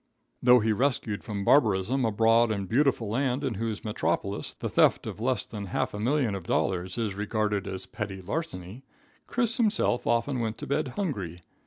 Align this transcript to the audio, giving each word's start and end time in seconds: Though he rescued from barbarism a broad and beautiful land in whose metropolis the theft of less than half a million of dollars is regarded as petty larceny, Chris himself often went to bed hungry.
Though 0.41 0.61
he 0.61 0.71
rescued 0.73 1.23
from 1.23 1.45
barbarism 1.45 2.05
a 2.05 2.11
broad 2.11 2.51
and 2.51 2.67
beautiful 2.67 3.07
land 3.07 3.43
in 3.43 3.53
whose 3.53 3.83
metropolis 3.85 4.55
the 4.55 4.67
theft 4.67 5.05
of 5.05 5.19
less 5.19 5.45
than 5.45 5.67
half 5.67 5.93
a 5.93 5.99
million 5.99 6.33
of 6.33 6.41
dollars 6.47 6.97
is 6.97 7.13
regarded 7.13 7.67
as 7.67 7.85
petty 7.85 8.19
larceny, 8.19 8.81
Chris 9.27 9.57
himself 9.57 10.07
often 10.07 10.39
went 10.39 10.57
to 10.57 10.65
bed 10.65 10.87
hungry. 10.95 11.41